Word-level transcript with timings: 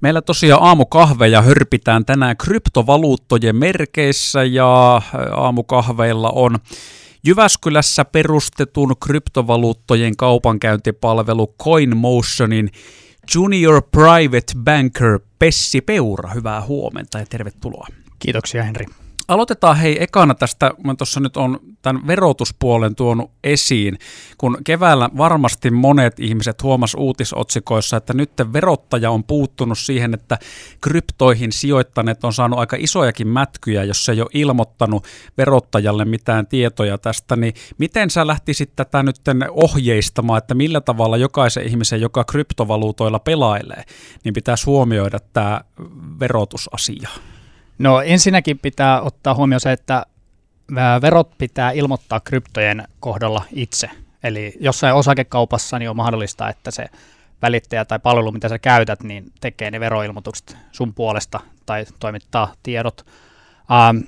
Meillä 0.00 0.22
tosiaan 0.22 0.62
aamukahveja 0.62 1.42
hörpitään 1.42 2.04
tänään 2.04 2.36
kryptovaluuttojen 2.36 3.56
merkeissä 3.56 4.44
ja 4.44 5.02
aamukahveilla 5.36 6.30
on 6.30 6.56
Jyväskylässä 7.24 8.04
perustetun 8.04 8.94
kryptovaluuttojen 9.04 10.16
kaupankäyntipalvelu 10.16 11.54
CoinMotionin 11.62 12.70
Junior 13.34 13.82
Private 13.90 14.52
Banker 14.64 15.20
Pessi 15.38 15.80
Peura. 15.80 16.30
Hyvää 16.30 16.62
huomenta 16.62 17.18
ja 17.18 17.26
tervetuloa. 17.26 17.86
Kiitoksia 18.18 18.62
Henri. 18.62 18.86
Aloitetaan 19.28 19.76
hei 19.76 20.02
ekana 20.02 20.34
tästä, 20.34 20.70
mä 20.84 20.94
tuossa 20.94 21.20
nyt 21.20 21.36
on 21.36 21.60
tämän 21.82 22.06
verotuspuolen 22.06 22.94
tuonut 22.94 23.30
esiin, 23.44 23.98
kun 24.38 24.58
keväällä 24.64 25.10
varmasti 25.16 25.70
monet 25.70 26.20
ihmiset 26.20 26.62
huomas 26.62 26.94
uutisotsikoissa, 26.94 27.96
että 27.96 28.14
nyt 28.14 28.30
verottaja 28.52 29.10
on 29.10 29.24
puuttunut 29.24 29.78
siihen, 29.78 30.14
että 30.14 30.38
kryptoihin 30.80 31.52
sijoittaneet 31.52 32.24
on 32.24 32.32
saanut 32.32 32.58
aika 32.58 32.76
isojakin 32.80 33.28
mätkyjä, 33.28 33.84
jos 33.84 34.08
ei 34.08 34.20
ole 34.20 34.30
ilmoittanut 34.34 35.04
verottajalle 35.38 36.04
mitään 36.04 36.46
tietoja 36.46 36.98
tästä, 36.98 37.36
niin 37.36 37.54
miten 37.78 38.10
sä 38.10 38.26
lähtisit 38.26 38.76
tätä 38.76 39.02
nyt 39.02 39.16
ohjeistamaan, 39.50 40.38
että 40.38 40.54
millä 40.54 40.80
tavalla 40.80 41.16
jokaisen 41.16 41.66
ihmisen, 41.66 42.00
joka 42.00 42.24
kryptovaluutoilla 42.24 43.18
pelailee, 43.18 43.84
niin 44.24 44.34
pitäisi 44.34 44.66
huomioida 44.66 45.18
tämä 45.32 45.60
verotusasia? 46.20 47.08
No 47.78 48.00
ensinnäkin 48.00 48.58
pitää 48.58 49.00
ottaa 49.00 49.34
huomioon 49.34 49.60
se, 49.60 49.72
että 49.72 50.06
verot 51.02 51.38
pitää 51.38 51.70
ilmoittaa 51.70 52.20
kryptojen 52.20 52.88
kohdalla 53.00 53.44
itse. 53.52 53.90
Eli 54.22 54.54
jossain 54.60 54.94
osakekaupassa 54.94 55.78
niin 55.78 55.90
on 55.90 55.96
mahdollista, 55.96 56.48
että 56.48 56.70
se 56.70 56.86
välittäjä 57.42 57.84
tai 57.84 57.98
palvelu, 57.98 58.32
mitä 58.32 58.48
sä 58.48 58.58
käytät, 58.58 59.02
niin 59.02 59.32
tekee 59.40 59.70
ne 59.70 59.80
veroilmoitukset 59.80 60.56
sun 60.72 60.94
puolesta 60.94 61.40
tai 61.66 61.84
toimittaa 61.98 62.54
tiedot. 62.62 63.06
Ähm, 63.72 63.98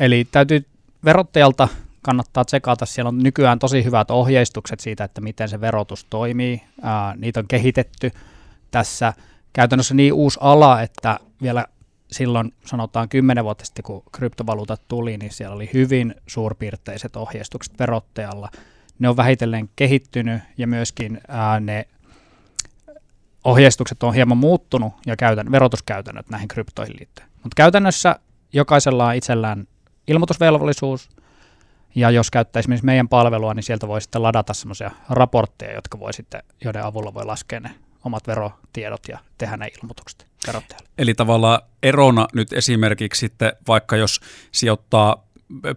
eli 0.00 0.28
täytyy 0.32 0.66
verottajalta 1.04 1.68
kannattaa 2.02 2.44
tsekata. 2.44 2.86
Siellä 2.86 3.08
on 3.08 3.18
nykyään 3.18 3.58
tosi 3.58 3.84
hyvät 3.84 4.10
ohjeistukset 4.10 4.80
siitä, 4.80 5.04
että 5.04 5.20
miten 5.20 5.48
se 5.48 5.60
verotus 5.60 6.06
toimii. 6.10 6.62
Äh, 6.84 7.16
niitä 7.16 7.40
on 7.40 7.48
kehitetty 7.48 8.12
tässä 8.70 9.12
käytännössä 9.52 9.94
niin 9.94 10.12
uusi 10.12 10.38
ala, 10.42 10.82
että 10.82 11.18
vielä 11.42 11.64
silloin 12.12 12.52
sanotaan 12.66 13.08
kymmenen 13.08 13.44
vuotta 13.44 13.64
sitten, 13.64 13.82
kun 13.82 14.02
kryptovaluutat 14.12 14.82
tuli, 14.88 15.16
niin 15.16 15.32
siellä 15.32 15.56
oli 15.56 15.70
hyvin 15.74 16.14
suurpiirteiset 16.26 17.16
ohjeistukset 17.16 17.78
verottajalla. 17.78 18.48
Ne 18.98 19.08
on 19.08 19.16
vähitellen 19.16 19.70
kehittynyt 19.76 20.42
ja 20.58 20.66
myöskin 20.66 21.20
ää, 21.28 21.60
ne 21.60 21.88
ohjeistukset 23.44 24.02
on 24.02 24.14
hieman 24.14 24.38
muuttunut 24.38 24.92
ja 25.06 25.16
käytän, 25.16 25.52
verotuskäytännöt 25.52 26.30
näihin 26.30 26.48
kryptoihin 26.48 26.96
liittyen. 26.98 27.28
Mutta 27.34 27.54
käytännössä 27.56 28.16
jokaisella 28.52 29.06
on 29.06 29.14
itsellään 29.14 29.66
ilmoitusvelvollisuus, 30.08 31.10
ja 31.94 32.10
jos 32.10 32.30
käyttää 32.30 32.60
esimerkiksi 32.60 32.86
meidän 32.86 33.08
palvelua, 33.08 33.54
niin 33.54 33.62
sieltä 33.62 33.88
voi 33.88 34.00
sitten 34.00 34.22
ladata 34.22 34.54
semmoisia 34.54 34.90
raportteja, 35.08 35.74
jotka 35.74 36.00
voi 36.00 36.12
sitten, 36.12 36.42
joiden 36.64 36.84
avulla 36.84 37.14
voi 37.14 37.24
laskea 37.24 37.60
ne 37.60 37.70
omat 38.04 38.26
verotiedot 38.26 39.08
ja 39.08 39.18
tehdä 39.38 39.56
ne 39.56 39.68
ilmoitukset 39.82 40.26
verottajalle. 40.46 40.88
Eli 40.98 41.14
tavallaan 41.14 41.60
erona 41.82 42.28
nyt 42.34 42.52
esimerkiksi 42.52 43.20
sitten, 43.20 43.52
vaikka 43.68 43.96
jos 43.96 44.20
sijoittaa 44.52 45.26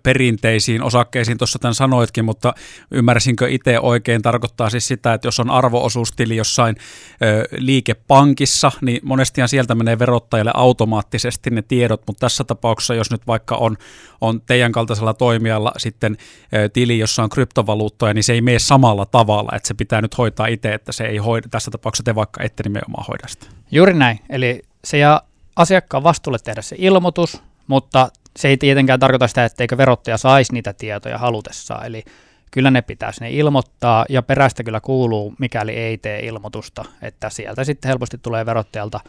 perinteisiin 0.04 0.84
osakkeisiin, 0.84 1.38
tuossa 1.38 1.60
tämän 1.60 1.74
sanoitkin, 1.74 2.26
mutta 2.26 2.54
ymmärsinkö 2.92 3.50
itse 3.50 3.80
oikein, 3.80 4.22
tarkoittaa 4.22 4.70
siis 4.70 4.88
sitä, 4.88 5.14
että 5.14 5.28
jos 5.28 5.40
on 5.40 5.50
arvoosuustili 5.50 6.36
jossain 6.36 6.76
ö, 7.24 7.48
liikepankissa, 7.58 8.72
niin 8.82 9.00
monestihan 9.04 9.50
sieltä 9.50 9.76
menee 9.76 10.00
verottajalle 10.00 10.52
automaattisesti 10.54 11.50
ne 11.50 11.62
tiedot, 11.62 12.02
mutta 12.08 12.20
tässä 12.20 12.44
tapauksessa, 12.44 12.94
jos 12.94 13.12
nyt 13.12 13.28
vaikka 13.28 13.56
on, 13.56 13.78
on 14.22 14.42
teidän 14.42 14.72
kaltaisella 14.72 15.14
toimijalla 15.14 15.72
sitten 15.78 16.18
ö, 16.54 16.70
tili, 16.70 17.00
jossa 17.00 17.24
on 17.24 17.30
kryptovaluuttoja, 17.30 18.14
niin 18.14 18.24
se 18.24 18.34
ei 18.34 18.42
mene 18.42 18.60
samalla 18.60 19.06
tavalla, 19.06 19.52
että 19.56 19.68
se 19.68 19.74
pitää 19.74 20.02
nyt 20.02 20.18
hoitaa 20.18 20.48
itse, 20.48 20.74
että 20.74 20.92
se 20.92 21.04
ei 21.04 21.18
hoida, 21.18 21.48
tässä 21.52 21.72
tapauksessa 21.72 22.04
te 22.04 22.16
vaikka 22.16 22.44
ette 22.44 22.64
nimenomaan 22.64 23.06
hoida 23.08 23.28
sitä. 23.28 23.46
Juuri 23.72 23.94
näin, 23.94 24.20
eli 24.30 24.62
se 24.84 24.98
ja 24.98 25.22
asiakkaan 25.56 26.04
vastuulle 26.04 26.40
tehdä 26.44 26.62
se 26.62 26.76
ilmoitus, 26.80 27.42
mutta 27.68 28.10
se 28.40 28.48
ei 28.48 28.58
tietenkään 28.58 29.00
tarkoita 29.00 29.28
sitä, 29.28 29.46
etteikö 29.46 29.78
verottaja 29.78 30.18
saisi 30.18 30.54
niitä 30.54 30.74
tietoja 30.74 31.18
halutessaan, 31.18 31.86
eli 31.86 32.04
kyllä 32.52 32.72
ne 32.72 32.82
pitäisi 32.82 33.22
ne 33.22 33.32
ilmoittaa, 33.32 34.06
ja 34.10 34.22
perästä 34.24 34.64
kyllä 34.64 34.82
kuuluu, 34.82 35.34
mikäli 35.40 35.72
ei 35.72 35.98
tee 35.98 36.20
ilmoitusta, 36.20 36.86
että 37.02 37.30
sieltä 37.30 37.64
sitten 37.64 37.90
helposti 37.90 38.18
tulee 38.18 38.46
verottajalta 38.46 39.00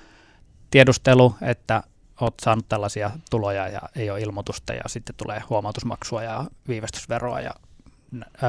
tiedustelu, 0.71 1.35
että 1.43 1.83
olet 2.21 2.35
saanut 2.43 2.69
tällaisia 2.69 3.11
tuloja 3.31 3.69
ja 3.69 3.81
ei 3.97 4.11
ole 4.11 4.21
ilmoitusta, 4.21 4.73
ja 4.73 4.83
sitten 4.87 5.15
tulee 5.17 5.43
huomautusmaksua 5.51 6.23
ja 6.23 6.45
viivästysveroa 6.69 7.41
ja 7.41 7.55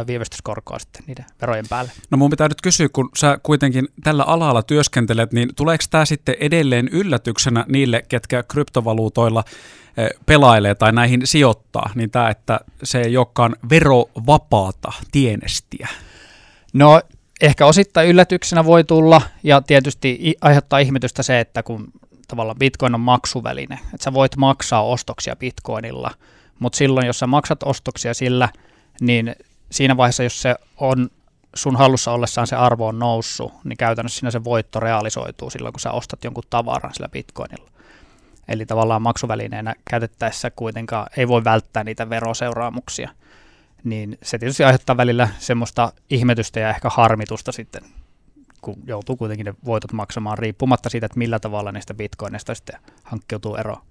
viivästyskorkoa 0.08 0.80
sitten 0.80 1.04
niiden 1.08 1.26
verojen 1.42 1.66
päälle. 1.70 1.92
No 2.10 2.18
mun 2.18 2.30
pitää 2.30 2.48
nyt 2.48 2.62
kysyä, 2.62 2.88
kun 2.94 3.10
sä 3.18 3.40
kuitenkin 3.44 3.88
tällä 4.04 4.24
alalla 4.24 4.64
työskentelet, 4.64 5.34
niin 5.34 5.50
tuleeko 5.56 5.84
tämä 5.90 6.06
sitten 6.06 6.36
edelleen 6.40 6.88
yllätyksenä 6.88 7.66
niille, 7.68 8.04
ketkä 8.10 8.44
kryptovaluutoilla 8.44 9.44
pelailee 10.26 10.76
tai 10.76 10.92
näihin 10.92 11.22
sijoittaa, 11.24 11.90
niin 11.96 12.12
tämä, 12.12 12.30
että 12.30 12.60
se 12.84 13.02
ei 13.02 13.18
olekaan 13.18 13.56
verovapaata 13.70 14.94
tienestiä? 15.12 15.88
No 16.74 17.02
ehkä 17.42 17.66
osittain 17.66 18.10
yllätyksenä 18.10 18.66
voi 18.66 18.84
tulla 18.84 19.22
ja 19.44 19.62
tietysti 19.62 20.36
aiheuttaa 20.42 20.80
ihmetystä 20.80 21.24
se, 21.24 21.40
että 21.40 21.64
kun 21.64 21.88
tavallaan 22.28 22.60
bitcoin 22.60 22.96
on 22.96 23.02
maksuväline, 23.02 23.80
että 23.94 24.04
sä 24.04 24.14
voit 24.14 24.38
maksaa 24.38 24.84
ostoksia 24.84 25.36
bitcoinilla, 25.36 26.12
mutta 26.60 26.78
silloin 26.78 27.08
jos 27.08 27.20
sä 27.20 27.28
maksat 27.28 27.64
ostoksia 27.64 28.14
sillä, 28.14 28.50
niin 29.02 29.36
siinä 29.76 29.98
vaiheessa, 29.98 30.24
jos 30.24 30.42
se 30.42 30.56
on 30.78 31.10
sun 31.56 31.76
hallussa 31.76 32.12
ollessaan 32.12 32.48
se 32.48 32.56
arvo 32.56 32.88
on 32.88 33.00
noussut, 33.00 33.54
niin 33.64 33.78
käytännössä 33.78 34.20
siinä 34.20 34.32
se 34.32 34.44
voitto 34.44 34.80
realisoituu 34.80 35.50
silloin, 35.50 35.74
kun 35.74 35.80
sä 35.80 35.92
ostat 35.92 36.24
jonkun 36.24 36.44
tavaran 36.50 36.94
sillä 36.94 37.10
bitcoinilla. 37.10 37.72
Eli 38.48 38.66
tavallaan 38.66 39.02
maksuvälineenä 39.02 39.76
käytettäessä 39.90 40.52
kuitenkaan 40.52 41.08
ei 41.18 41.28
voi 41.28 41.44
välttää 41.44 41.84
niitä 41.84 42.10
veroseuraamuksia. 42.10 43.10
Niin 43.84 44.18
se 44.24 44.38
tietysti 44.38 44.64
aiheuttaa 44.64 44.98
välillä 44.98 45.30
semmoista 45.40 45.94
ihmetystä 46.10 46.60
ja 46.60 46.70
ehkä 46.70 46.90
harmitusta 46.90 47.52
sitten, 47.52 47.84
kun 48.62 48.76
joutuu 48.88 49.16
kuitenkin 49.16 49.46
ne 49.46 49.54
voitot 49.66 49.94
maksamaan 49.94 50.38
riippumatta 50.38 50.90
siitä, 50.90 51.06
että 51.06 51.20
millä 51.20 51.40
tavalla 51.40 51.72
niistä 51.72 51.94
bitcoinista 51.94 52.56
sitten 52.56 52.80
hankkeutuu 53.04 53.56
eroon. 53.56 53.82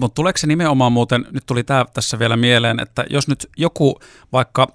Mutta 0.00 0.14
tuleeko 0.14 0.38
se 0.38 0.46
nimenomaan 0.46 0.92
muuten, 0.92 1.26
nyt 1.30 1.46
tuli 1.46 1.64
tämä 1.64 1.84
tässä 1.94 2.18
vielä 2.18 2.36
mieleen, 2.36 2.80
että 2.80 3.04
jos 3.10 3.28
nyt 3.28 3.50
joku 3.56 3.98
vaikka 4.32 4.68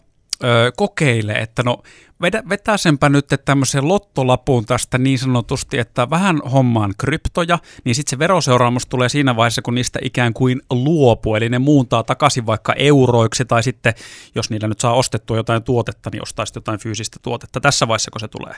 ö, 0.44 0.72
kokeilee, 0.78 1.38
että 1.38 1.64
no 1.64 1.78
vedä, 2.22 2.44
vetäsenpä 2.50 3.10
nyt 3.10 3.26
tämmöisen 3.46 3.88
lottolapuun 3.88 4.66
tästä 4.66 4.98
niin 4.98 5.20
sanotusti, 5.20 5.80
että 5.80 6.10
vähän 6.10 6.40
hommaan 6.52 6.94
kryptoja, 6.98 7.60
niin 7.84 7.96
sitten 7.96 8.10
se 8.10 8.20
veroseuraamus 8.20 8.86
tulee 8.86 9.10
siinä 9.10 9.36
vaiheessa, 9.36 9.62
kun 9.62 9.76
niistä 9.76 10.00
ikään 10.04 10.34
kuin 10.34 10.62
luopuu, 10.70 11.36
eli 11.36 11.50
ne 11.50 11.60
muuntaa 11.60 12.04
takaisin 12.04 12.46
vaikka 12.46 12.74
euroiksi, 12.74 13.46
tai 13.46 13.64
sitten 13.64 13.94
jos 14.36 14.50
niillä 14.50 14.68
nyt 14.68 14.80
saa 14.80 14.94
ostettua 14.94 15.38
jotain 15.38 15.64
tuotetta, 15.64 16.10
niin 16.14 16.24
ostaa 16.24 16.46
sitten 16.46 16.62
jotain 16.62 16.80
fyysistä 16.80 17.18
tuotetta. 17.22 17.60
Tässä 17.60 17.88
vaiheessa, 17.88 18.12
kun 18.12 18.20
se 18.20 18.28
tulee. 18.28 18.56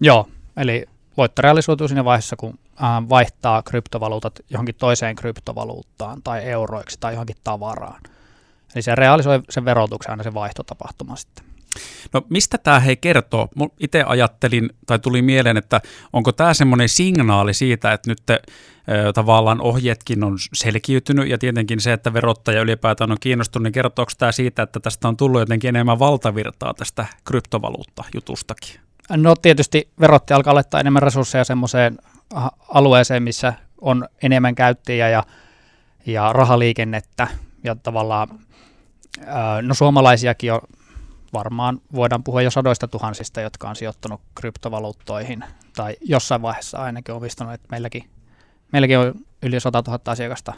Joo, 0.00 0.28
eli 0.56 0.86
voitto 1.16 1.42
realisoituu 1.42 1.88
siinä 1.88 2.04
vaiheessa, 2.04 2.36
kun 2.36 2.58
vaihtaa 3.08 3.62
kryptovaluutat 3.62 4.40
johonkin 4.50 4.74
toiseen 4.74 5.16
kryptovaluuttaan 5.16 6.22
tai 6.22 6.44
euroiksi 6.44 6.96
tai 7.00 7.12
johonkin 7.12 7.36
tavaraan. 7.44 8.00
Eli 8.74 8.82
se 8.82 8.94
realisoi 8.94 9.40
sen 9.50 9.64
verotuksen 9.64 10.10
aina 10.10 10.22
se 10.22 10.34
vaihtotapahtuma 10.34 11.16
sitten. 11.16 11.44
No 12.12 12.22
mistä 12.28 12.58
tämä 12.58 12.80
hei 12.80 12.96
kertoo? 12.96 13.48
Itse 13.78 14.02
ajattelin 14.06 14.70
tai 14.86 14.98
tuli 14.98 15.22
mieleen, 15.22 15.56
että 15.56 15.80
onko 16.12 16.32
tämä 16.32 16.54
semmoinen 16.54 16.88
signaali 16.88 17.54
siitä, 17.54 17.92
että 17.92 18.10
nyt 18.10 18.22
te, 18.26 18.42
ö, 18.88 19.12
tavallaan 19.12 19.60
ohjeetkin 19.60 20.24
on 20.24 20.36
selkiytynyt 20.52 21.28
ja 21.28 21.38
tietenkin 21.38 21.80
se, 21.80 21.92
että 21.92 22.12
verottaja 22.12 22.60
ylipäätään 22.60 23.12
on 23.12 23.16
kiinnostunut, 23.20 23.62
niin 23.64 23.72
kertooko 23.72 24.12
tämä 24.18 24.32
siitä, 24.32 24.62
että 24.62 24.80
tästä 24.80 25.08
on 25.08 25.16
tullut 25.16 25.40
jotenkin 25.40 25.68
enemmän 25.68 25.98
valtavirtaa 25.98 26.74
tästä 26.74 27.06
kryptovaluutta-jutustakin? 27.24 28.80
No 29.16 29.34
tietysti 29.36 29.88
verottaja 30.00 30.36
alkaa 30.36 30.54
laittaa 30.54 30.80
enemmän 30.80 31.02
resursseja 31.02 31.44
semmoiseen 31.44 31.98
alueeseen, 32.68 33.22
missä 33.22 33.52
on 33.80 34.08
enemmän 34.22 34.54
käyttäjiä 34.54 35.08
ja, 35.08 35.24
ja 36.06 36.32
rahaliikennettä 36.32 37.28
ja 37.64 37.74
tavallaan 37.74 38.28
no 39.62 39.74
suomalaisiakin 39.74 40.52
on 40.52 40.60
varmaan 41.32 41.80
voidaan 41.94 42.24
puhua 42.24 42.42
jo 42.42 42.50
sadoista 42.50 42.88
tuhansista, 42.88 43.40
jotka 43.40 43.68
on 43.68 43.76
sijoittunut 43.76 44.20
kryptovaluuttoihin, 44.34 45.44
tai 45.76 45.96
jossain 46.00 46.42
vaiheessa 46.42 46.78
ainakin 46.78 47.14
omistunut, 47.14 47.52
että 47.52 47.68
meilläkin, 47.70 48.10
meilläkin 48.72 48.98
on 48.98 49.14
yli 49.42 49.60
100 49.60 49.82
000 49.86 50.00
asiakasta, 50.06 50.52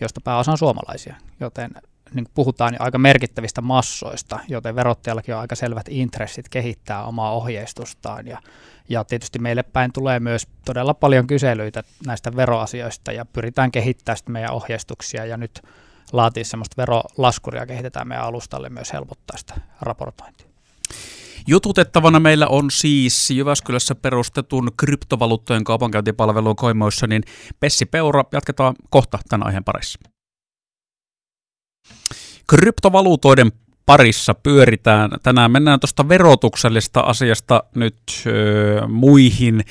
joista 0.00 0.20
pääosa 0.20 0.52
on 0.52 0.58
suomalaisia, 0.58 1.14
joten 1.40 1.70
niin 2.14 2.28
puhutaan 2.34 2.74
jo 2.74 2.78
aika 2.80 2.98
merkittävistä 2.98 3.60
massoista, 3.60 4.38
joten 4.48 4.76
verottajallakin 4.76 5.34
on 5.34 5.40
aika 5.40 5.54
selvät 5.54 5.86
intressit 5.88 6.48
kehittää 6.48 7.04
omaa 7.04 7.32
ohjeistustaan. 7.32 8.26
Ja, 8.26 8.38
ja 8.88 9.04
tietysti 9.04 9.38
meille 9.38 9.62
päin 9.62 9.92
tulee 9.92 10.20
myös 10.20 10.48
todella 10.64 10.94
paljon 10.94 11.26
kyselyitä 11.26 11.82
näistä 12.06 12.36
veroasioista 12.36 13.12
ja 13.12 13.24
pyritään 13.24 13.72
kehittämään 13.72 14.18
meidän 14.28 14.52
ohjeistuksia 14.52 15.24
ja 15.24 15.36
nyt 15.36 15.62
laatii 16.12 16.44
semmoista 16.44 16.74
verolaskuria 16.76 17.66
kehitetään 17.66 18.08
meidän 18.08 18.24
alustalle 18.26 18.68
myös 18.68 18.92
helpottaa 18.92 19.36
sitä 19.36 19.54
raportointia. 19.80 20.46
Jututettavana 21.46 22.20
meillä 22.20 22.46
on 22.46 22.70
siis 22.70 23.30
Jyväskylässä 23.30 23.94
perustetun 23.94 24.70
kryptovaluuttojen 24.76 25.64
kaupankäyntipalvelun 25.64 26.56
koimoissa, 26.56 27.06
niin 27.06 27.22
Pessi 27.60 27.86
Peura, 27.86 28.24
jatketaan 28.32 28.74
kohta 28.90 29.18
tämän 29.28 29.46
aiheen 29.46 29.64
parissa. 29.64 29.98
Kryptovaluutoiden 32.50 33.52
parissa 33.86 34.34
pyöritään. 34.34 35.10
Tänään 35.22 35.50
mennään 35.50 35.80
tuosta 35.80 36.08
verotuksellista 36.08 37.00
asiasta 37.00 37.64
nyt 37.74 37.96
ö, 38.26 38.88
muihin 38.88 39.64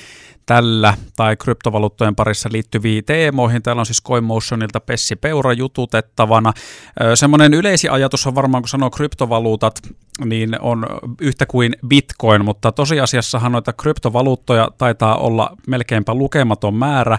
tällä 0.46 0.94
tai 1.16 1.36
kryptovaluuttojen 1.36 2.16
parissa 2.16 2.48
liittyviin 2.52 3.04
teemoihin. 3.04 3.62
Täällä 3.62 3.80
on 3.80 3.86
siis 3.86 4.02
CoinMotionilta 4.02 4.80
Pessi 4.80 5.16
Peura 5.16 5.52
jututettavana. 5.52 6.52
Semmoinen 7.14 7.54
yleisi 7.54 7.88
ajatus 7.88 8.26
on 8.26 8.34
varmaan, 8.34 8.62
kun 8.62 8.68
sanoo 8.68 8.90
kryptovaluutat, 8.90 9.80
niin 10.24 10.60
on 10.60 10.86
yhtä 11.20 11.46
kuin 11.46 11.76
bitcoin, 11.88 12.44
mutta 12.44 12.72
tosiasiassahan 12.72 13.52
noita 13.52 13.72
kryptovaluuttoja 13.72 14.68
taitaa 14.78 15.16
olla 15.16 15.56
melkeinpä 15.66 16.14
lukematon 16.14 16.74
määrä. 16.74 17.18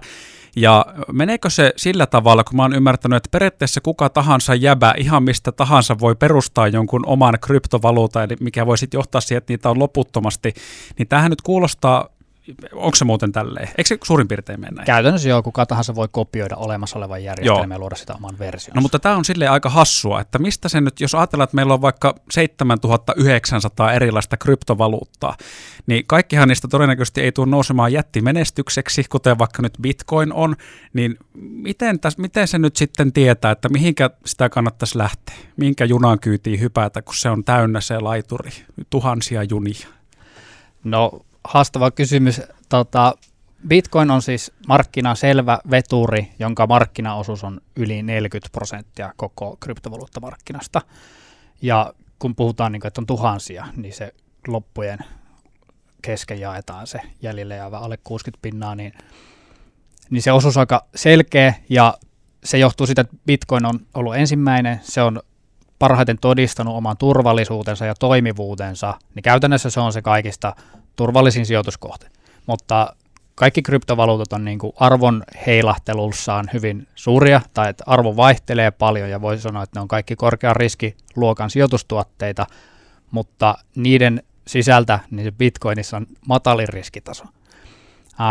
Ja 0.55 0.85
meneekö 1.11 1.49
se 1.49 1.73
sillä 1.75 2.05
tavalla, 2.05 2.43
kun 2.43 2.55
mä 2.55 2.61
oon 2.61 2.75
ymmärtänyt, 2.75 3.17
että 3.17 3.29
periaatteessa 3.31 3.81
kuka 3.81 4.09
tahansa 4.09 4.55
jäbä 4.55 4.93
ihan 4.97 5.23
mistä 5.23 5.51
tahansa 5.51 5.99
voi 5.99 6.15
perustaa 6.15 6.67
jonkun 6.67 7.05
oman 7.05 7.37
kryptovaluutan, 7.41 8.23
eli 8.23 8.35
mikä 8.39 8.65
voi 8.65 8.77
sitten 8.77 8.97
johtaa 8.97 9.21
siihen, 9.21 9.37
että 9.37 9.53
niitä 9.53 9.69
on 9.69 9.79
loputtomasti, 9.79 10.53
niin 10.97 11.07
tähän 11.07 11.29
nyt 11.29 11.41
kuulostaa 11.41 12.09
onko 12.73 12.95
se 12.95 13.05
muuten 13.05 13.31
tälleen? 13.31 13.67
Eikö 13.67 13.87
se 13.87 13.97
suurin 14.03 14.27
piirtein 14.27 14.59
mennä? 14.59 14.83
Käytännössä 14.83 15.29
joo, 15.29 15.43
kuka 15.43 15.65
tahansa 15.65 15.95
voi 15.95 16.07
kopioida 16.11 16.55
olemassa 16.55 16.99
olevan 16.99 17.23
järjestelmän 17.23 17.71
ja 17.75 17.79
luoda 17.79 17.95
sitä 17.95 18.13
oman 18.13 18.39
version. 18.39 18.75
No 18.75 18.81
mutta 18.81 18.99
tämä 18.99 19.15
on 19.15 19.25
silleen 19.25 19.51
aika 19.51 19.69
hassua, 19.69 20.21
että 20.21 20.39
mistä 20.39 20.69
se 20.69 20.81
nyt, 20.81 21.01
jos 21.01 21.15
ajatellaan, 21.15 21.43
että 21.43 21.55
meillä 21.55 21.73
on 21.73 21.81
vaikka 21.81 22.15
7900 22.31 23.93
erilaista 23.93 24.37
kryptovaluuttaa, 24.37 25.37
niin 25.87 26.03
kaikkihan 26.07 26.47
niistä 26.47 26.67
todennäköisesti 26.67 27.21
ei 27.21 27.31
tule 27.31 27.47
nousemaan 27.49 27.93
jättimenestykseksi, 27.93 29.03
kuten 29.09 29.37
vaikka 29.37 29.61
nyt 29.61 29.73
Bitcoin 29.81 30.33
on, 30.33 30.55
niin 30.93 31.17
miten, 31.33 31.99
täs, 31.99 32.17
miten 32.17 32.47
se 32.47 32.59
nyt 32.59 32.75
sitten 32.75 33.13
tietää, 33.13 33.51
että 33.51 33.69
mihinkä 33.69 34.09
sitä 34.25 34.49
kannattaisi 34.49 34.97
lähteä? 34.97 35.35
Minkä 35.57 35.85
junan 35.85 36.19
kyytiin 36.19 36.59
hypätä, 36.59 37.01
kun 37.01 37.15
se 37.15 37.29
on 37.29 37.43
täynnä 37.43 37.81
se 37.81 37.99
laituri, 37.99 38.51
tuhansia 38.89 39.43
junia? 39.43 39.87
No 40.83 41.25
haastava 41.47 41.91
kysymys. 41.91 42.41
Tota, 42.69 43.13
Bitcoin 43.67 44.11
on 44.11 44.21
siis 44.21 44.51
markkina 44.67 45.15
selvä 45.15 45.59
veturi, 45.71 46.31
jonka 46.39 46.67
markkinaosuus 46.67 47.43
on 47.43 47.61
yli 47.75 48.03
40 48.03 48.51
prosenttia 48.51 49.13
koko 49.17 49.57
kryptovaluuttamarkkinasta. 49.59 50.81
Ja 51.61 51.93
kun 52.19 52.35
puhutaan, 52.35 52.71
niin 52.71 52.81
kuin, 52.81 52.87
että 52.87 53.01
on 53.01 53.07
tuhansia, 53.07 53.67
niin 53.75 53.93
se 53.93 54.13
loppujen 54.47 54.99
kesken 56.01 56.39
jaetaan 56.39 56.87
se 56.87 56.99
jäljelle 57.21 57.55
jäävä 57.55 57.79
alle 57.79 57.97
60 58.03 58.41
pinnaa, 58.41 58.75
niin, 58.75 58.93
niin 60.09 60.21
se 60.21 60.31
osuus 60.31 60.57
on 60.57 60.61
aika 60.61 60.85
selkeä 60.95 61.53
ja 61.69 61.97
se 62.43 62.57
johtuu 62.57 62.87
siitä, 62.87 63.01
että 63.01 63.17
Bitcoin 63.25 63.65
on 63.65 63.79
ollut 63.93 64.15
ensimmäinen, 64.15 64.79
se 64.83 65.01
on 65.01 65.21
parhaiten 65.79 66.17
todistanut 66.21 66.75
oman 66.75 66.97
turvallisuutensa 66.97 67.85
ja 67.85 67.95
toimivuutensa, 67.95 68.93
niin 69.15 69.23
käytännössä 69.23 69.69
se 69.69 69.79
on 69.79 69.93
se 69.93 70.01
kaikista 70.01 70.55
turvallisin 70.97 71.45
sijoituskohde. 71.45 72.05
Mutta 72.45 72.95
kaikki 73.35 73.61
kryptovaluutat 73.61 74.33
on 74.33 74.45
niin 74.45 74.59
kuin 74.59 74.73
arvon 74.75 75.23
heilahtelussaan 75.45 76.49
hyvin 76.53 76.87
suuria, 76.95 77.41
tai 77.53 77.69
että 77.69 77.83
arvo 77.87 78.15
vaihtelee 78.15 78.71
paljon, 78.71 79.09
ja 79.09 79.21
voisi 79.21 79.43
sanoa, 79.43 79.63
että 79.63 79.79
ne 79.79 79.81
on 79.81 79.87
kaikki 79.87 80.15
korkean 80.15 80.55
riskiluokan 80.55 81.49
sijoitustuotteita, 81.49 82.45
mutta 83.11 83.57
niiden 83.75 84.23
sisältä 84.47 84.99
niin 85.11 85.25
se 85.25 85.31
Bitcoinissa 85.31 85.97
on 85.97 86.07
matalin 86.27 86.69
riskitaso. 86.69 87.23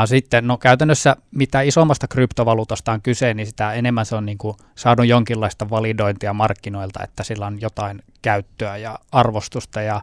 Sitten 0.05 0.47
no 0.47 0.59
käytännössä 0.59 1.17
mitä 1.31 1.61
isommasta 1.61 2.09
kryptovaluutasta 2.09 2.93
on 2.93 3.03
kyse, 3.03 3.35
niin 3.35 3.47
sitä 3.47 3.73
enemmän 3.73 4.07
se 4.07 4.17
on 4.17 4.27
niin 4.27 4.39
kuin 4.39 4.57
saanut 4.75 5.07
jonkinlaista 5.07 5.71
validointia 5.71 6.33
markkinoilta, 6.33 7.05
että 7.05 7.25
sillä 7.25 7.47
on 7.47 7.61
jotain 7.61 8.03
käyttöä 8.23 8.77
ja 8.77 8.99
arvostusta 9.13 9.83
ja 9.83 10.01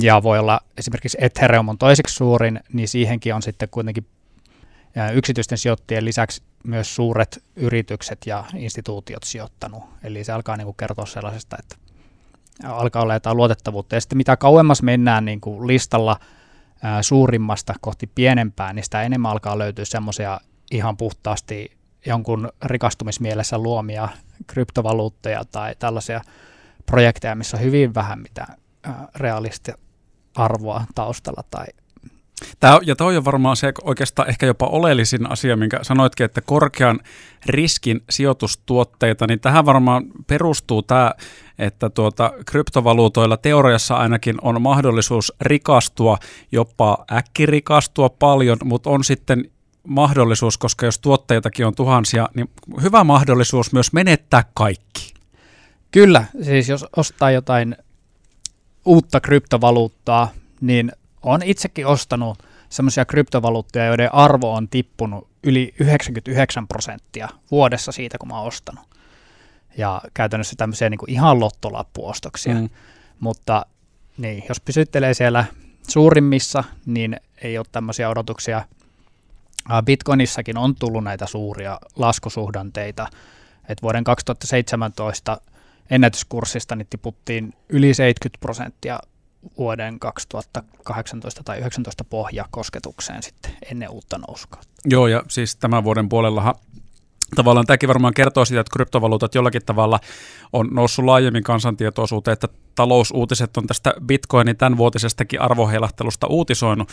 ja 0.00 0.22
voi 0.22 0.38
olla 0.38 0.60
esimerkiksi 0.78 1.18
Ethereum 1.20 1.68
on 1.68 1.78
toiseksi 1.78 2.14
suurin, 2.14 2.60
niin 2.72 2.88
siihenkin 2.88 3.34
on 3.34 3.42
sitten 3.42 3.68
kuitenkin 3.68 4.06
yksityisten 5.14 5.58
sijoittajien 5.58 6.04
lisäksi 6.04 6.42
myös 6.64 6.94
suuret 6.94 7.44
yritykset 7.56 8.18
ja 8.26 8.44
instituutiot 8.56 9.22
sijoittanut. 9.22 9.82
Eli 10.02 10.24
se 10.24 10.32
alkaa 10.32 10.56
niin 10.56 10.64
kuin 10.64 10.76
kertoa 10.76 11.06
sellaisesta, 11.06 11.56
että 11.58 11.76
alkaa 12.64 13.02
olla 13.02 13.14
jotain 13.14 13.36
luotettavuutta. 13.36 13.94
Ja 13.94 14.00
sitten 14.00 14.16
mitä 14.18 14.36
kauemmas 14.36 14.82
mennään 14.82 15.24
niin 15.24 15.40
kuin 15.40 15.66
listalla 15.66 16.16
ää, 16.82 17.02
suurimmasta 17.02 17.74
kohti 17.80 18.10
pienempää, 18.14 18.72
niin 18.72 18.84
sitä 18.84 19.02
enemmän 19.02 19.32
alkaa 19.32 19.58
löytyä 19.58 19.84
semmoisia 19.84 20.40
ihan 20.70 20.96
puhtaasti 20.96 21.70
jonkun 22.06 22.48
rikastumismielessä 22.64 23.58
luomia 23.58 24.08
kryptovaluutteja 24.46 25.44
tai 25.44 25.76
tällaisia 25.78 26.20
projekteja, 26.86 27.34
missä 27.34 27.56
on 27.56 27.62
hyvin 27.62 27.94
vähän 27.94 28.18
mitään 28.18 28.56
realistista 29.16 29.78
arvoa 30.34 30.84
taustalla 30.94 31.44
tai 31.50 31.66
Tämä, 32.60 32.78
ja 32.82 32.96
toi 32.96 33.16
on 33.16 33.24
varmaan 33.24 33.56
se 33.56 33.72
oikeastaan 33.82 34.28
ehkä 34.28 34.46
jopa 34.46 34.66
oleellisin 34.66 35.30
asia, 35.30 35.56
minkä 35.56 35.78
sanoitkin, 35.82 36.24
että 36.24 36.40
korkean 36.40 37.00
riskin 37.46 38.00
sijoitustuotteita, 38.10 39.26
niin 39.26 39.40
tähän 39.40 39.66
varmaan 39.66 40.04
perustuu 40.26 40.82
tämä, 40.82 41.12
että 41.58 41.90
tuota, 41.90 42.32
kryptovaluutoilla 42.46 43.36
teoriassa 43.36 43.94
ainakin 43.94 44.36
on 44.42 44.62
mahdollisuus 44.62 45.32
rikastua, 45.40 46.18
jopa 46.52 47.04
äkkirikastua 47.12 48.08
paljon, 48.08 48.58
mutta 48.64 48.90
on 48.90 49.04
sitten 49.04 49.50
mahdollisuus, 49.88 50.58
koska 50.58 50.86
jos 50.86 50.98
tuotteitakin 50.98 51.66
on 51.66 51.74
tuhansia, 51.74 52.28
niin 52.34 52.50
hyvä 52.82 53.04
mahdollisuus 53.04 53.72
myös 53.72 53.92
menettää 53.92 54.44
kaikki. 54.54 55.14
Kyllä, 55.90 56.24
siis 56.42 56.68
jos 56.68 56.86
ostaa 56.96 57.30
jotain 57.30 57.76
uutta 58.84 59.20
kryptovaluuttaa, 59.20 60.30
niin 60.60 60.92
on 61.22 61.42
itsekin 61.42 61.86
ostanut 61.86 62.42
semmoisia 62.68 63.04
kryptovaluuttoja, 63.04 63.86
joiden 63.86 64.14
arvo 64.14 64.54
on 64.54 64.68
tippunut 64.68 65.28
yli 65.42 65.74
99 65.80 66.68
prosenttia 66.68 67.28
vuodessa 67.50 67.92
siitä, 67.92 68.18
kun 68.18 68.28
mä 68.28 68.38
oon 68.38 68.48
ostanut. 68.48 68.84
Ja 69.76 70.02
käytännössä 70.14 70.56
tämmöisiä 70.56 70.90
niin 70.90 70.98
kuin 70.98 71.10
ihan 71.10 71.40
lottolappuostoksia. 71.40 72.54
Mm. 72.54 72.68
Mutta 73.20 73.66
niin, 74.18 74.44
jos 74.48 74.60
pysyttelee 74.60 75.14
siellä 75.14 75.44
suurimmissa, 75.88 76.64
niin 76.86 77.16
ei 77.42 77.58
ole 77.58 77.66
tämmöisiä 77.72 78.08
odotuksia. 78.08 78.62
Bitcoinissakin 79.84 80.58
on 80.58 80.74
tullut 80.74 81.04
näitä 81.04 81.26
suuria 81.26 81.78
laskusuhdanteita. 81.96 83.06
Et 83.68 83.82
vuoden 83.82 84.04
2017 84.04 85.40
ennätyskurssista 85.90 86.76
niin 86.76 86.86
tiputtiin 86.90 87.52
yli 87.68 87.94
70 87.94 88.40
prosenttia 88.40 88.98
vuoden 89.58 89.98
2018 89.98 91.42
tai 91.44 91.56
2019 91.56 92.04
pohjakosketukseen 92.04 93.22
sitten 93.22 93.52
ennen 93.70 93.90
uutta 93.90 94.18
nousukautta. 94.18 94.72
Joo, 94.84 95.06
ja 95.06 95.22
siis 95.28 95.56
tämän 95.56 95.84
vuoden 95.84 96.08
puolellahan 96.08 96.54
tavallaan 97.34 97.66
tämäkin 97.66 97.88
varmaan 97.88 98.14
kertoo 98.14 98.44
sitä, 98.44 98.60
että 98.60 98.72
kryptovaluutat 98.72 99.34
jollakin 99.34 99.62
tavalla 99.66 100.00
on 100.52 100.68
noussut 100.72 101.04
laajemmin 101.04 101.42
kansantietoisuuteen, 101.42 102.32
että 102.32 102.48
talousuutiset 102.74 103.56
on 103.56 103.66
tästä 103.66 103.94
Bitcoinin 104.06 104.56
tämänvuotisestakin 104.56 105.40
arvoheilahtelusta 105.40 106.26
uutisoinut 106.26 106.88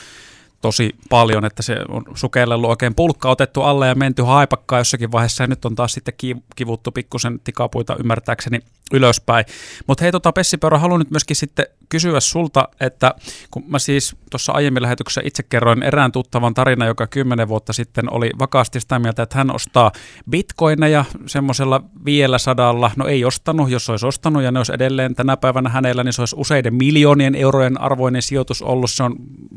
tosi 0.62 0.96
paljon, 1.10 1.46
että 1.46 1.63
se 1.63 1.77
on 1.89 2.03
sukellellut 2.15 2.70
oikein 2.70 2.96
pulkka 2.96 3.30
otettu 3.30 3.62
alle 3.62 3.88
ja 3.88 3.96
menty 3.96 4.22
haipakkaa 4.22 4.80
jossakin 4.80 5.12
vaiheessa. 5.12 5.44
Ja 5.44 5.48
nyt 5.48 5.65
on 5.65 5.75
taas 5.75 5.94
sitten 5.94 6.13
kivuttu 6.56 6.91
pikkusen 6.91 7.39
tikapuita 7.44 7.96
ymmärtääkseni 7.96 8.60
ylöspäin. 8.94 9.46
Mutta 9.88 10.03
hei 10.03 10.12
tota 10.12 10.32
Pessi 10.32 10.58
Peura, 10.58 10.80
haluan 10.80 11.00
nyt 11.00 11.12
myöskin 11.12 11.36
sitten 11.36 11.65
kysyä 11.89 12.20
sulta, 12.20 12.68
että 12.80 13.13
kun 13.51 13.63
mä 13.68 13.80
siis 13.80 14.15
tuossa 14.30 14.51
aiemmin 14.51 14.82
lähetyksessä 14.82 15.22
itse 15.24 15.44
kerroin 15.44 15.84
erään 15.84 16.12
tuttavan 16.12 16.53
tarina, 16.53 16.86
joka 16.86 17.08
kymmenen 17.08 17.48
vuotta 17.48 17.74
sitten 17.74 18.13
oli 18.13 18.32
vakaasti 18.39 18.80
sitä 18.80 19.00
mieltä, 19.00 19.24
että 19.24 19.38
hän 19.38 19.56
ostaa 19.56 19.91
bitcoineja 20.30 21.06
semmoisella 21.25 21.84
vielä 22.06 22.38
sadalla, 22.38 22.91
no 22.96 23.08
ei 23.08 23.25
ostanut, 23.25 23.70
jos 23.70 23.89
olisi 23.89 24.06
ostanut 24.06 24.44
ja 24.44 24.51
ne 24.51 24.60
olisi 24.60 24.74
edelleen 24.74 25.15
tänä 25.15 25.38
päivänä 25.38 25.70
hänellä, 25.70 26.03
niin 26.03 26.13
se 26.13 26.22
olisi 26.22 26.36
useiden 26.39 26.75
miljoonien 26.75 27.36
eurojen 27.36 27.82
arvoinen 27.82 28.22
sijoitus 28.22 28.62
ollut, 28.62 28.91
se 28.91 29.03
on 29.03 29.15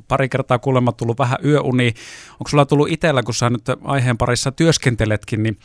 pari 0.09 0.29
kertaa 0.29 0.59
kuulemma 0.59 0.93
tullut 0.95 1.19
vähän 1.19 1.39
yöuni. 1.45 1.95
Onko 2.33 2.49
sulla 2.49 2.67
tullut 2.67 2.89
itsellä, 2.91 3.23
kun 3.23 3.35
sä 3.35 3.51
nyt 3.51 3.65
aiheen 3.85 4.19
parissa 4.19 4.53
työskenteletkin, 4.53 5.43
niin 5.43 5.59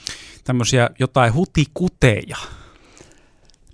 tämmöisiä 0.43 0.89
jotain 0.99 1.33
hutikuteja? 1.33 2.37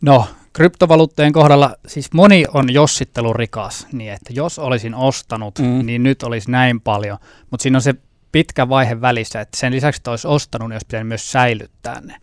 No, 0.02 0.28
kryptovaluuttojen 0.54 1.34
kohdalla 1.34 1.76
siis 1.88 2.14
moni 2.14 2.46
on 2.54 2.74
jossittelurikas, 2.74 3.88
niin 3.92 4.14
että 4.14 4.34
jos 4.34 4.60
olisin 4.60 4.96
ostanut, 4.96 5.60
mm. 5.60 5.86
niin 5.86 6.04
nyt 6.04 6.24
olisi 6.24 6.52
näin 6.52 6.82
paljon, 6.82 7.18
mutta 7.52 7.64
siinä 7.64 7.78
on 7.78 7.82
se 7.82 7.96
pitkä 8.32 8.70
vaihe 8.70 9.02
välissä, 9.02 9.42
että 9.42 9.58
sen 9.58 9.74
lisäksi, 9.74 10.00
että 10.00 10.12
olisi 10.12 10.28
ostanut, 10.28 10.70
niin 10.70 10.76
olisi 10.76 10.86
pitänyt 10.86 11.08
myös 11.08 11.32
säilyttää 11.32 12.02
ne. 12.02 12.16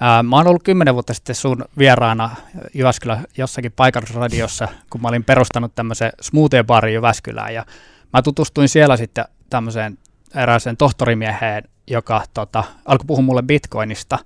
Ää, 0.00 0.22
mä 0.22 0.36
oon 0.36 0.46
ollut 0.46 0.62
kymmenen 0.62 0.94
vuotta 0.94 1.14
sitten 1.14 1.34
sun 1.34 1.64
vieraana 1.78 2.30
Jyväskylä 2.74 3.20
jossakin 3.36 3.72
paikallisradiossa, 3.72 4.68
kun 4.90 5.02
mä 5.02 5.08
olin 5.08 5.24
perustanut 5.24 5.74
tämmöisen 5.74 6.12
smoothie-barin 6.20 6.94
Jyväskylään, 6.94 7.54
ja 7.54 7.66
mä 8.12 8.22
tutustuin 8.22 8.68
siellä 8.68 8.96
sitten 8.96 9.24
tämmöiseen 9.50 9.98
erääseen 10.34 10.76
tohtorimieheen, 10.76 11.64
joka 11.86 12.22
tota, 12.34 12.64
alkoi 12.84 13.06
puhua 13.06 13.22
mulle 13.22 13.42
bitcoinista, 13.42 14.18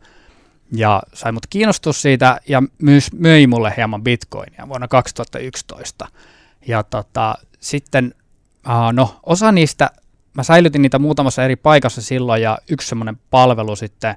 ja 0.73 1.03
sai 1.15 1.33
mut 1.33 1.47
kiinnostus 1.47 2.03
siitä, 2.03 2.41
ja 2.49 2.63
myös 2.83 3.13
möi 3.13 3.47
mulle 3.47 3.75
hieman 3.77 4.03
bitcoinia 4.03 4.69
vuonna 4.69 4.89
2011. 4.89 6.09
Ja 6.69 6.83
tota, 6.83 7.35
sitten, 7.61 8.15
no 8.93 9.21
osa 9.23 9.53
niistä, 9.53 9.91
mä 10.35 10.43
säilytin 10.43 10.83
niitä 10.83 10.99
muutamassa 10.99 11.45
eri 11.45 11.57
paikassa 11.57 12.03
silloin, 12.03 12.43
ja 12.43 12.59
yksi 12.71 12.89
semmoinen 12.89 13.19
palvelu 13.31 13.77
sitten, 13.77 14.17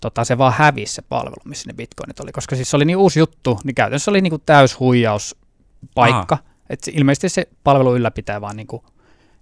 tota, 0.00 0.24
se 0.24 0.38
vaan 0.38 0.52
hävisi 0.52 0.94
se 0.94 1.02
palvelu, 1.02 1.36
missä 1.44 1.70
ne 1.70 1.74
bitcoinit 1.74 2.20
oli, 2.20 2.32
koska 2.32 2.56
siis 2.56 2.70
se 2.70 2.76
oli 2.76 2.84
niin 2.84 2.96
uusi 2.96 3.18
juttu, 3.18 3.60
niin 3.64 3.74
käytännössä 3.74 4.10
oli 4.10 4.20
niin 4.20 4.30
kuin 4.30 4.42
täys 4.46 4.80
huijauspaikka, 4.80 6.38
että 6.70 6.90
ilmeisesti 6.94 7.28
se 7.28 7.48
palvelu 7.64 7.96
ylläpitää 7.96 8.40
vaan 8.40 8.56
niin 8.56 8.66
kuin, 8.66 8.82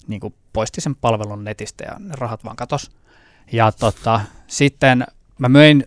niin 0.09 0.21
kuin 0.21 0.35
poisti 0.53 0.81
sen 0.81 0.95
palvelun 0.95 1.45
netistä 1.45 1.85
ja 1.85 1.97
ne 1.99 2.15
rahat 2.19 2.45
vaan 2.45 2.57
katos. 2.57 2.91
Ja 3.53 3.73
tota, 3.73 4.21
sitten 4.47 5.07
mä 5.39 5.49
möin 5.49 5.85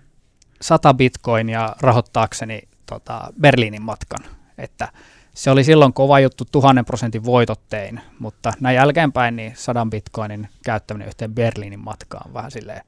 100 0.62 0.93
bitcoinia 0.93 1.75
rahoittaakseni 1.79 2.62
tota, 2.86 3.33
Berliinin 3.41 3.81
matkan, 3.81 4.24
että 4.57 4.88
se 5.33 5.51
oli 5.51 5.63
silloin 5.63 5.93
kova 5.93 6.19
juttu, 6.19 6.45
tuhannen 6.51 6.86
prosentin 6.86 7.25
voitottein, 7.25 8.01
mutta 8.19 8.53
näin 8.59 8.75
jälkeenpäin 8.75 9.36
niin 9.36 9.53
100 9.55 9.88
bitcoinin 9.91 10.50
käyttäminen 10.65 11.07
yhteen 11.07 11.36
Berliinin 11.36 11.79
matkaan 11.79 12.33
vähän 12.33 12.51
silleen 12.51 12.81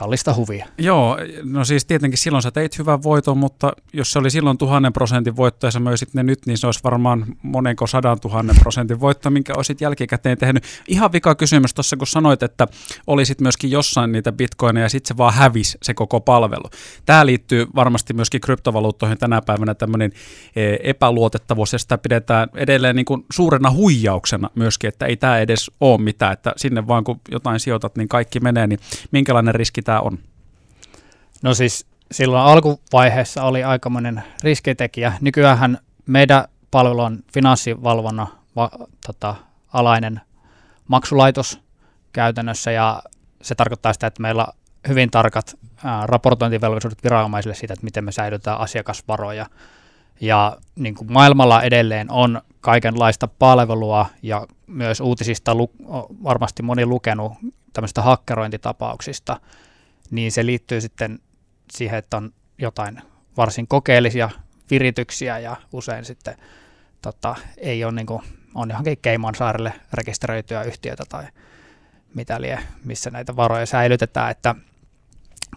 kallista 0.00 0.34
huvia. 0.34 0.66
Joo, 0.78 1.18
no 1.42 1.64
siis 1.64 1.84
tietenkin 1.84 2.18
silloin 2.18 2.42
sä 2.42 2.50
teit 2.50 2.78
hyvän 2.78 3.02
voiton, 3.02 3.38
mutta 3.38 3.72
jos 3.92 4.12
se 4.12 4.18
oli 4.18 4.30
silloin 4.30 4.58
tuhannen 4.58 4.92
prosentin 4.92 5.36
voitto 5.36 5.66
ja 5.66 5.70
sä 5.70 5.80
möisit 5.80 6.14
ne 6.14 6.22
nyt, 6.22 6.46
niin 6.46 6.58
se 6.58 6.66
olisi 6.66 6.80
varmaan 6.84 7.26
monenko 7.42 7.86
sadan 7.86 8.20
tuhannen 8.20 8.56
prosentin 8.60 9.00
voitto, 9.00 9.30
minkä 9.30 9.52
olisit 9.56 9.80
jälkikäteen 9.80 10.38
tehnyt. 10.38 10.64
Ihan 10.88 11.12
vika 11.12 11.34
kysymys 11.34 11.74
tuossa, 11.74 11.96
kun 11.96 12.06
sanoit, 12.06 12.42
että 12.42 12.66
olisit 13.06 13.40
myöskin 13.40 13.70
jossain 13.70 14.12
niitä 14.12 14.32
bitcoineja 14.32 14.84
ja 14.84 14.88
sitten 14.88 15.08
se 15.08 15.16
vaan 15.16 15.34
hävisi 15.34 15.78
se 15.82 15.94
koko 15.94 16.20
palvelu. 16.20 16.70
Tämä 17.06 17.26
liittyy 17.26 17.66
varmasti 17.74 18.14
myöskin 18.14 18.40
kryptovaluuttoihin 18.40 19.18
tänä 19.18 19.42
päivänä 19.42 19.74
tämmöinen 19.74 20.12
e, 20.56 20.76
epäluotettavuus 20.82 21.72
ja 21.72 21.78
sitä 21.78 21.98
pidetään 21.98 22.48
edelleen 22.54 22.96
niin 22.96 23.06
kuin 23.06 23.24
suurena 23.32 23.70
huijauksena 23.70 24.50
myöskin, 24.54 24.88
että 24.88 25.06
ei 25.06 25.16
tämä 25.16 25.38
edes 25.38 25.70
ole 25.80 26.00
mitään, 26.00 26.32
että 26.32 26.52
sinne 26.56 26.86
vaan 26.86 27.04
kun 27.04 27.20
jotain 27.30 27.60
sijoitat, 27.60 27.96
niin 27.96 28.08
kaikki 28.08 28.40
menee, 28.40 28.66
niin 28.66 28.80
minkälainen 29.12 29.54
riski 29.54 29.82
tämä 29.90 30.00
on? 30.00 30.18
No 31.42 31.54
siis 31.54 31.86
silloin 32.12 32.42
alkuvaiheessa 32.42 33.42
oli 33.42 33.64
aikamoinen 33.64 34.22
riskitekijä. 34.42 35.12
Nykyään 35.20 35.78
meidän 36.06 36.44
palvelu 36.70 37.00
on 37.00 37.18
finanssivalvonnan 37.34 38.26
va, 38.56 38.70
tota, 39.06 39.34
alainen 39.72 40.20
maksulaitos 40.88 41.60
käytännössä 42.12 42.70
ja 42.70 43.02
se 43.42 43.54
tarkoittaa 43.54 43.92
sitä, 43.92 44.06
että 44.06 44.22
meillä 44.22 44.44
on 44.44 44.52
hyvin 44.88 45.10
tarkat 45.10 45.58
ää, 45.84 46.06
raportointivelvollisuudet 46.06 47.04
viranomaisille 47.04 47.54
siitä, 47.54 47.74
että 47.74 47.84
miten 47.84 48.04
me 48.04 48.12
säilytään 48.12 48.60
asiakasvaroja. 48.60 49.46
Ja 50.20 50.56
niin 50.76 50.94
kuin 50.94 51.12
maailmalla 51.12 51.62
edelleen 51.62 52.10
on 52.10 52.42
kaikenlaista 52.60 53.28
palvelua 53.38 54.06
ja 54.22 54.46
myös 54.66 55.00
uutisista 55.00 55.54
lu- 55.54 55.72
varmasti 56.24 56.62
moni 56.62 56.86
lukenut 56.86 57.32
tämmöistä 57.72 58.02
hakkerointitapauksista, 58.02 59.40
niin 60.10 60.32
se 60.32 60.46
liittyy 60.46 60.80
sitten 60.80 61.18
siihen, 61.72 61.98
että 61.98 62.16
on 62.16 62.32
jotain 62.58 63.02
varsin 63.36 63.68
kokeellisia 63.68 64.30
virityksiä 64.70 65.38
ja 65.38 65.56
usein 65.72 66.04
sitten 66.04 66.36
tota, 67.02 67.36
ei 67.56 67.84
ole 67.84 67.92
niin 67.92 68.06
kuin, 68.06 68.22
on 68.54 68.70
johonkin 68.70 68.98
Keiman 69.02 69.34
saarelle 69.34 69.72
rekisteröityä 69.92 70.62
yhtiötä 70.62 71.04
tai 71.08 71.24
mitä 72.14 72.40
lie, 72.40 72.58
missä 72.84 73.10
näitä 73.10 73.36
varoja 73.36 73.66
säilytetään, 73.66 74.30
että 74.30 74.54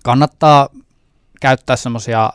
kannattaa 0.03 0.69
käyttää 1.41 1.75
semmoisia 1.75 2.29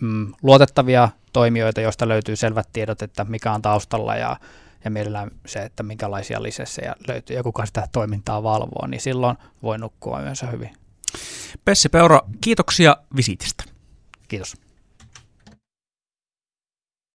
mm, 0.00 0.32
luotettavia 0.42 1.08
toimijoita, 1.32 1.80
joista 1.80 2.08
löytyy 2.08 2.36
selvät 2.36 2.68
tiedot, 2.72 3.02
että 3.02 3.24
mikä 3.24 3.52
on 3.52 3.62
taustalla 3.62 4.16
ja, 4.16 4.36
ja 4.84 4.90
mielellään 4.90 5.30
se, 5.46 5.58
että 5.58 5.82
minkälaisia 5.82 6.42
lisensseja 6.42 6.96
löytyy 7.08 7.36
ja 7.36 7.42
kuka 7.42 7.66
sitä 7.66 7.88
toimintaa 7.92 8.42
valvoo, 8.42 8.86
niin 8.86 9.00
silloin 9.00 9.36
voi 9.62 9.78
nukkua 9.78 10.22
yönsä 10.22 10.46
hyvin. 10.46 10.83
Pessi 11.64 11.88
Peura, 11.88 12.20
kiitoksia 12.40 12.96
visitistä. 13.16 13.64
Kiitos. 14.28 14.56